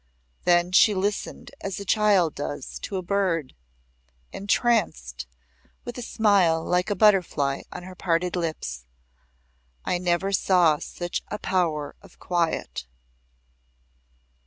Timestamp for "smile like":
6.01-6.89